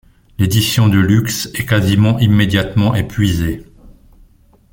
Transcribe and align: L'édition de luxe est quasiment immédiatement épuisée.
L'édition 0.39 0.87
de 0.89 0.97
luxe 0.97 1.47
est 1.53 1.67
quasiment 1.67 2.17
immédiatement 2.17 2.95
épuisée. 2.95 3.63